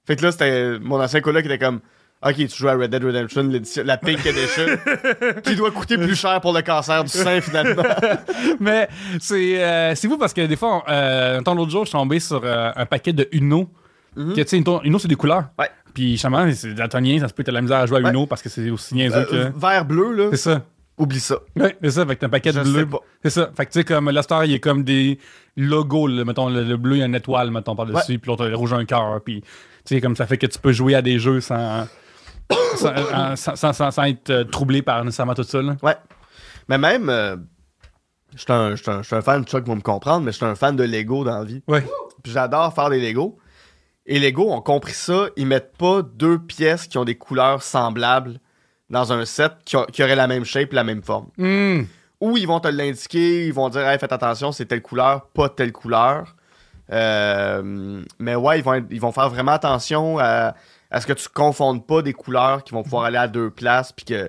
[0.05, 1.79] Fait que là, c'était mon ancien collègue qui était comme
[2.23, 3.49] Ok, tu joues à Red Dead Redemption,
[3.83, 4.65] la Pink Edition,
[5.43, 7.81] qui doit coûter plus cher pour le cancer du sein finalement.
[8.59, 8.87] Mais
[9.19, 11.89] c'est euh, c'est vous parce que des fois, on- euh, un temps l'autre jour, je
[11.89, 13.67] suis tombé sur euh, un paquet de Uno.
[14.15, 14.35] Mhm.
[14.35, 15.45] Que, tu sais, Uno, c'est des couleurs.
[15.57, 15.69] Ouais.
[15.95, 18.09] Puis, justement, c'est daltonien, ça se peut être la misère à jouer à Ouais.
[18.11, 19.57] Uno parce que c'est aussi niaiseux Euh, que.
[19.59, 20.61] vert bleu, là, C'est ça.
[21.01, 21.37] Oublie ça.
[21.55, 22.05] Ouais, c'est ça.
[22.05, 22.87] Fait que t'as un paquet Je de bleu.
[23.23, 23.51] C'est ça.
[23.55, 25.19] Fait que, tu sais, comme la star, il y a comme des
[25.57, 26.23] logos, là.
[26.25, 28.19] Mettons, le, le bleu, il y a une étoile, mettons, par-dessus.
[28.19, 29.21] Puis l'autre, le rouge, un cœur.
[29.23, 29.47] Puis, tu
[29.85, 31.87] sais, comme ça fait que tu peux jouer à des jeux sans.
[32.75, 35.75] sans, sans, sans- sans- sans être euh, troublé par nécessairement tout ça, là.
[35.83, 35.95] Ouais.
[36.69, 37.35] Mais même, euh,
[38.35, 40.75] je suis un, un- un fan, Chuck va me comprendre, mais je suis un fan
[40.75, 41.63] de Lego dans la vie.
[41.67, 41.83] Ouais.
[42.23, 43.37] Puis j'adore faire des Lego.
[44.05, 48.39] Et Lego ont compris ça, ils mettent pas deux pièces qui ont des couleurs semblables
[48.91, 51.27] dans un set qui, auraient la même shape, la même forme.
[51.37, 51.83] Hmm.
[52.19, 55.49] Ou ils vont te l'indiquer, ils vont dire hey, faites attention, c'est telle couleur, pas
[55.49, 56.35] telle couleur.
[56.91, 60.53] Euh, mais ouais, ils vont, être- ils vont faire vraiment attention à,
[60.91, 63.91] à ce que tu confondes pas des couleurs qui vont pouvoir aller à deux places,
[63.91, 64.27] puis que à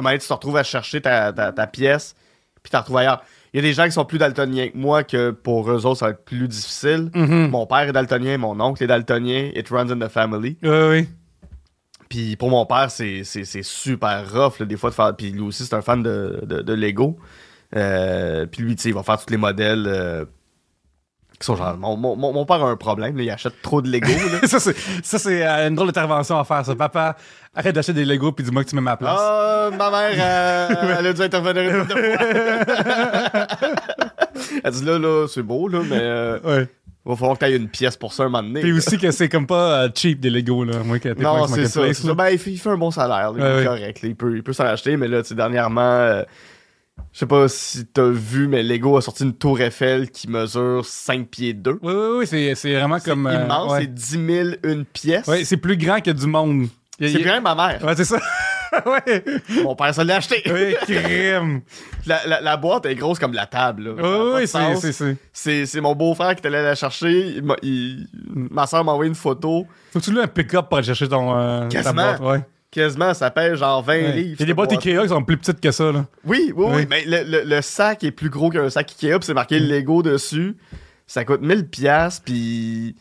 [0.00, 2.14] un moment donné, tu te retrouves à chercher ta, ta- ta pièce,
[2.62, 3.22] puis tu retrouves ailleurs.
[3.52, 6.00] Il y a des gens qui sont plus daltoniens que moi, que pour eux autres,
[6.00, 7.10] ça va être plus difficile.
[7.14, 7.48] Mhm.
[7.50, 10.58] Mon père est daltonien, mon oncle est daltonien, it runs in the family.
[10.62, 11.08] Ouais, ouais.
[12.14, 15.16] Puis pour mon père, c'est c'est- c'est super rough, là, des fois, de faire.
[15.16, 17.18] Puis lui aussi, c'est un fan de, de, de Lego.
[17.74, 20.24] Euh, puis lui, tu sais, il va faire tous les modèles euh,
[21.40, 21.76] qui sont genre.
[21.76, 24.06] Mon, mon, mon- père a un problème, là, il achète trop de Lego.
[24.06, 24.42] là.
[24.46, 26.76] ça, c'est, ça, c'est euh, une drôle d'intervention à faire, ça.
[26.76, 27.16] Papa,
[27.52, 29.18] arrête d'acheter des Legos puis dis-moi que tu mets ma place.
[29.20, 30.68] Ah, ma mère, euh,
[31.00, 32.00] elle a dû intervenir une fois.
[34.62, 36.64] elle dit là, là, c'est beau, là, mais euh,
[37.04, 37.12] Ouais.
[37.12, 38.60] va falloir que tu une pièce pour ça un moment donné.
[38.60, 40.78] Puis aussi que c'est comme pas euh, cheap des Legos, là.
[40.84, 41.92] Moi, que Non, c'est ça.
[41.92, 42.14] Ça.
[42.14, 43.32] Ben, il fait, il fait un bon salaire.
[43.32, 44.02] là, il est correct.
[44.02, 46.22] là, il peut, il peut s'en acheter, mais là, tu sais, dernièrement, euh,
[47.12, 50.84] je sais pas si t'as vu, mais Lego a sorti une tour Eiffel qui mesure
[50.84, 51.78] 5 pieds 2.
[51.82, 53.26] Oui, oui, oui, c'est, vraiment comme.
[53.26, 53.80] euh, immense, ouais.
[53.82, 55.26] c'est 10 000 une pièce.
[55.26, 56.68] Ouais, c'est plus grand que du monde.
[57.00, 57.84] Il C'est il y a- bien ma mère.
[57.84, 58.18] Ouais, c'est ça.
[58.86, 59.24] ouais.
[59.62, 60.42] Mon père se l'a acheté.
[60.46, 61.60] Oui, crème.
[62.06, 63.94] La, la- la boîte est grosse comme la table.
[64.00, 64.46] Oui,
[65.32, 67.28] c'est, c'est, mon beau-frère qui est allé la chercher.
[67.36, 68.06] Il m'a- il-
[68.50, 69.66] Ma soeur m'a envoyé une photo.
[69.92, 71.36] Faut que tu l'aies un pick-up pour aller chercher ton.
[71.38, 72.16] euh, ta Quasiment.
[72.16, 72.46] boîte, ouais.
[72.70, 74.12] Quasiment, ça pèse genre 20 Ouais.
[74.16, 74.36] livres.
[74.36, 74.84] Il y a des boîtes boîte.
[74.84, 76.06] Ikea qui sont plus petites que ça, là.
[76.24, 76.72] Oui, oui, oui.
[76.76, 76.86] Oui.
[76.90, 80.02] Mais le, le- le sac est plus gros qu'un sac Ikea, puis c'est marqué Lego
[80.02, 80.56] dessus.
[81.06, 82.96] Ça coûte 1000 pièces puis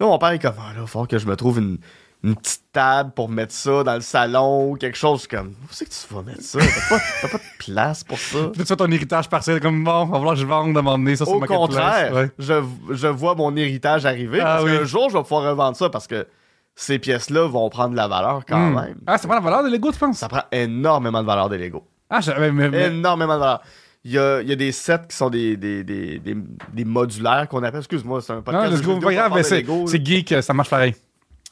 [0.00, 1.78] là mon père est comme ah, là, il faut que je me trouve une,
[2.22, 5.86] une petite table pour mettre ça dans le salon ou quelque chose comme où c'est
[5.86, 6.58] que tu vas mettre ça?
[6.58, 8.38] T'as pas, t'as pas de place pour ça?
[8.54, 11.24] Tu fais ton héritage partiel comme bon, va falloir que je vende moment donné, ça,
[11.24, 11.66] sur Au Marketplace.
[11.68, 12.30] contraire, Ouais.
[12.38, 12.54] je,
[12.90, 14.76] je vois mon héritage arriver Ah parce oui.
[14.78, 16.26] qu'un jour je vais pouvoir revendre ça parce que
[16.74, 18.74] ces pièces-là vont prendre de la valeur quand Hmm.
[18.74, 18.96] même.
[19.06, 20.18] Ah, c'est pas la valeur de Lego, tu penses?
[20.18, 21.84] Ça prend énormément de valeur des Lego.
[22.10, 23.62] Ah, je- mais, énormément de valeur.
[24.04, 26.34] Il y a, il y a des sets qui sont des, des, des, des,
[26.72, 27.80] des modulaires qu'on appelle.
[27.80, 28.72] Excuse-moi, c'est un Non, podcast.
[28.72, 30.54] let's de go, jeux pas vidéo, grave, on mais parle de c'est, c'est geek, ça
[30.54, 30.94] marche pareil.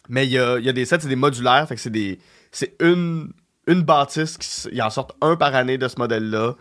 [0.09, 1.67] Mais il y a, y a des sets, c'est des modulaires.
[1.69, 2.19] Fait que c'est des.
[2.51, 3.33] C'est une,
[3.67, 4.39] une bâtisse.
[4.39, 6.55] Qui, en sort un par année de ce modèle-là.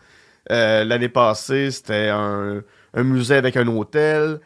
[0.52, 2.62] Euh, L'année passée, c'était un,
[2.94, 4.40] un musée avec un hôtel.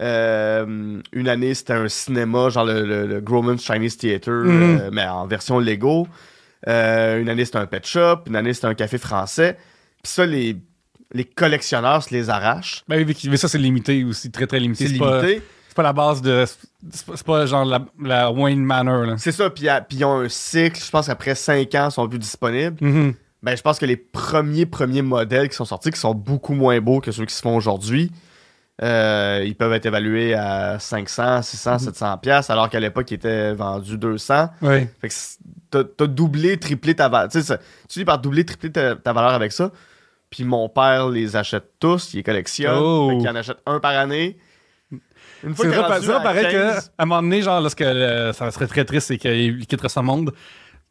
[0.00, 4.78] Euh, une année, c'était un cinéma, genre le, le, Chinese Theater, Mhm.
[4.80, 6.06] euh, mais en version Lego.
[6.66, 8.24] Une année, c'était un pet shop.
[8.26, 9.56] Une année, c'était un café français.
[10.02, 10.56] Puis ça, les,
[11.12, 12.82] les collectionneurs se les arrachent.
[12.88, 14.88] Ben mais ça, c'est limité aussi, très très limité.
[14.88, 15.42] C'est pas, limité.
[15.76, 16.44] Pas la base de.
[16.90, 19.14] C'est pas, c'est genre la, la Wayne Manor, là.
[19.18, 21.92] C'est ça, puis à- puis ils ont un cycle, je pense qu'après 5 ans, ils
[21.92, 22.76] sont plus disponibles.
[22.80, 23.14] Mhm.
[23.42, 26.80] Ben, je pense que les premiers premiers modèles qui sont sortis, qui sont beaucoup moins
[26.80, 28.10] beaux que ceux qui se font aujourd'hui,
[28.82, 33.54] euh, ils peuvent être évalués à 500, 600, 700 pièces, alors qu'à l'époque, ils étaient
[33.54, 34.48] vendus 200.
[34.62, 34.88] Ouais.
[35.00, 35.38] Fait que c'est-
[35.70, 37.28] t'as t'as doublé, triplé ta valeur.
[37.30, 39.70] Tu sais, ça- tu finis par doubler, tripler ta, ta valeur avec ça.
[40.28, 42.78] Puis mon père les achète tous, il les collectionne.
[42.82, 43.10] Oh.
[43.10, 44.36] Fait qu'il en achète un par année.
[44.92, 48.32] Une C'est vrai, rendu vrai à pareil 15, qu'à un moment donné, genre, lorsque euh,
[48.32, 50.32] ça serait très triste et qu'il quitterait ce monde,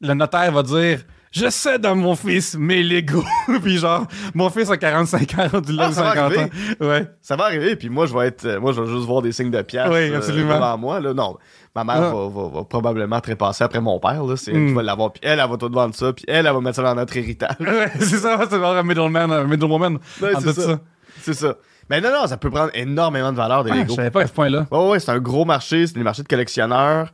[0.01, 0.99] le notaire va dire
[1.31, 3.23] Je cède à mon fils mes Lego.
[3.63, 6.49] Puis genre, mon fils a 45 ans, là, Ah, ça va 50 ans.
[6.81, 7.07] Ouais.
[7.21, 9.31] Ça va arriver, puis moi, je vais être, euh, moi, je vais juste voir des
[9.31, 10.55] signes de pièces Oui, euh, absolument.
[10.55, 10.99] devant moi.
[10.99, 11.13] Là.
[11.13, 11.37] Non,
[11.73, 12.11] ma mère Ah.
[12.13, 14.23] va, va- va probablement trépasser après mon père.
[14.23, 14.35] Là.
[14.37, 14.67] C'est elle Mm.
[14.67, 16.75] qui va l'avoir, puis elle, elle va tout vendre ça, puis elle, elle va mettre
[16.77, 17.55] ça dans notre héritage.
[17.59, 19.97] Ouais, c'est ça, c'est genre un middleman, un middlewoman.
[20.21, 20.61] Ouais, c'est ça.
[20.61, 20.79] ça.
[21.21, 21.55] C'est ça.
[21.89, 23.95] Mais non, non, ça peut prendre énormément de valeur des Ah, je Lego.
[23.95, 24.65] savais pas à ce point-là.
[24.71, 27.13] Ouais, ouais, c'est un gros marché, c'est des marchés de collectionneurs.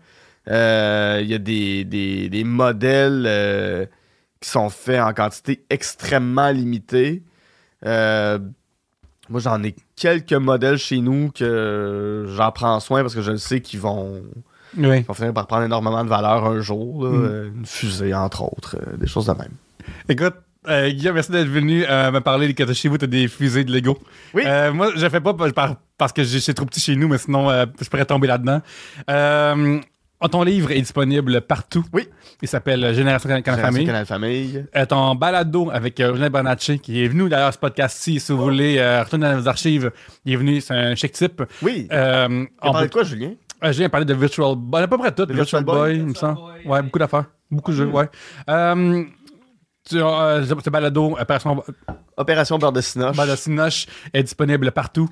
[0.49, 3.85] Euh, Il y a des, des, des modèles euh,
[4.39, 7.23] qui sont faits en quantité extrêmement limitée.
[7.85, 8.39] Euh,
[9.29, 13.37] moi, j'en ai quelques modèles chez nous que j'en prends soin parce que je le
[13.37, 14.21] sais qu'ils vont,
[14.77, 15.01] Oui.
[15.03, 17.03] vont finir par prendre énormément de valeur un jour.
[17.05, 17.09] là.
[17.11, 17.51] Mm.
[17.59, 19.51] Une fusée, entre autres, euh, des choses de même.
[20.09, 20.35] Écoute,
[20.69, 23.71] euh, Guillaume, merci d'être venu euh, me parler que chez vous, t'as des fusées de
[23.71, 23.97] Lego.
[24.33, 24.43] Oui.
[24.45, 27.07] Euh, moi, je fais pas par- par- parce que j'ai- c'est trop petit chez nous,
[27.07, 28.61] mais sinon, euh, je pourrais tomber là-dedans.
[29.09, 29.79] Euh,
[30.31, 31.83] ton livre est disponible partout.
[31.93, 32.07] Oui.
[32.43, 33.85] Il s'appelle Génération Can- Canal Génération Famille.
[33.87, 34.65] Canal Famille.
[34.75, 38.31] Euh, ton balado avec euh, Eugène Bonacci, qui est venu d'ailleurs à ce podcast-ci, si
[38.31, 39.91] vous voulez euh, retourner dans nos archives,
[40.25, 41.41] il est venu, c'est un chic type.
[41.63, 41.87] Oui.
[41.91, 43.31] Euh, On parlait peut- de quoi, Julien?
[43.63, 45.25] euh, je viens de Virtual Boy, à peu près tout.
[45.25, 45.75] Virtual, Virtual Boy.
[45.75, 46.39] Boy, il me semble.
[46.65, 47.25] Ouais, beaucoup d'affaires.
[47.49, 48.07] Beaucoup de jeux, ouais.
[49.99, 51.63] As, euh, ce balado, Opération
[52.17, 53.15] Opération Beurre de Cinoche.
[53.15, 55.09] Balado Sinoche, est disponible partout.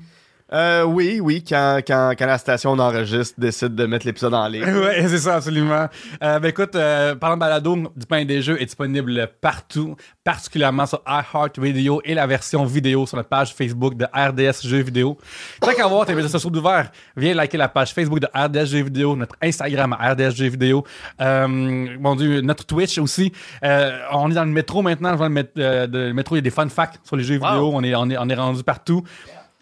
[0.52, 4.64] Euh, oui, oui, quand, quand, quand la station d'enregistre décide de mettre l'épisode en ligne.
[4.64, 5.86] ouais, c'est ça, absolument.
[6.22, 10.86] Euh, ben écoute, euh, parlant de balado, du pain des jeux est disponible partout, particulièrement
[10.86, 15.16] sur iHeartRadio et la version vidéo sur notre page Facebook de RDS Jeux Vidéo.
[15.60, 18.82] Tant qu'à voir tes réseaux sociaux ouverts, viens liker la page Facebook de RDS Jeux
[18.82, 20.84] Vidéo, notre Instagram à RDS Jeux Vidéo,
[21.20, 23.32] euh, mon Dieu, notre Twitch aussi.
[23.62, 26.40] Euh, on est dans le métro maintenant, dans le, mét- euh, le métro, il y
[26.40, 27.46] a des fun facts sur les jeux Wow.
[27.48, 29.04] vidéo, on est, on est, on est rendu partout.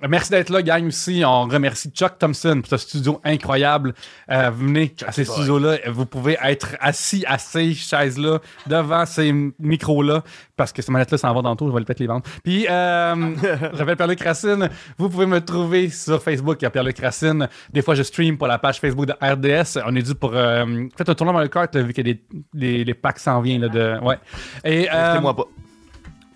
[0.07, 1.23] Merci d'être là, gang, aussi.
[1.27, 3.95] On remercie Chuck Thompson pour ce studio incroyable.
[4.31, 5.79] Euh, venez à ces studios-là.
[5.89, 10.23] Vous pouvez être assis à ces chaises-là, devant ces micros-là,
[10.57, 12.27] parce que ces manettes-là s'en vont dans le tour, je vais péter les ventes.
[12.45, 13.35] Puis, euh,
[13.75, 14.69] j'appelle Pierre-Luc Racine.
[14.99, 17.49] Vous pouvez me trouver sur Facebook à Pierre-Luc Racine.
[17.73, 19.81] Des fois, je stream pour la page Facebook de RDS.
[19.85, 20.31] On est dû pour...
[20.33, 22.23] Euh, faites un tournoi dans le kart, vu que les,
[22.55, 23.63] les, les packs s'en viennent.
[23.63, 24.19] Là, de, ouais.
[24.65, 25.45] Et, euh, Invitez-moi pas.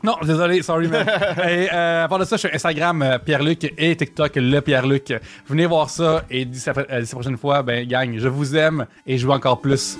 [0.03, 1.07] Non, désolé, sorry, man.
[1.49, 5.15] et euh, à part de ça, je suis Instagram euh, Pierre-Luc et TikTok le Pierre-Luc.
[5.47, 9.17] Venez voir ça et d'ici la, euh, prochaine fois, ben, gang, je vous aime et
[9.19, 9.99] je veux encore plus.